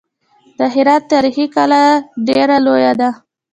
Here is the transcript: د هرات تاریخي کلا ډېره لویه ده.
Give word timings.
د 0.57 0.59
هرات 0.73 1.03
تاریخي 1.13 1.45
کلا 1.55 1.83
ډېره 2.27 2.57
لویه 2.65 2.93
ده. 2.99 3.09